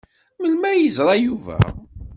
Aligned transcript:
Melmi 0.39 0.67
ay 0.69 0.79
yeẓra 0.83 1.15
Yuba? 1.23 1.57